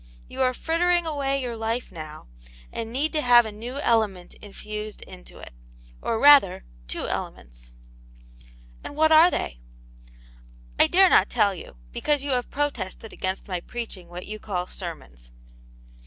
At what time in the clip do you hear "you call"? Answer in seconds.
14.25-14.65